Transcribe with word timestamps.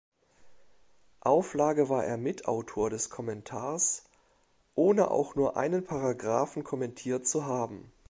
Auflage 1.19 1.87
war 1.89 2.03
er 2.03 2.17
Mitautor 2.17 2.89
des 2.89 3.11
Kommentars, 3.11 4.05
ohne 4.73 5.11
auch 5.11 5.35
nur 5.35 5.57
einen 5.57 5.83
Paragraphen 5.85 6.63
kommentiert 6.63 7.27
zu 7.27 7.45
haben. 7.45 7.91